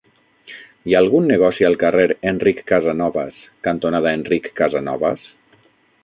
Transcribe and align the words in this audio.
Hi 0.91 0.95
ha 0.95 1.01
algun 1.03 1.27
negoci 1.31 1.67
al 1.67 1.75
carrer 1.83 2.05
Enric 2.31 2.63
Casanovas 2.71 3.43
cantonada 3.67 4.15
Enric 4.21 4.49
Casanovas? 4.61 5.29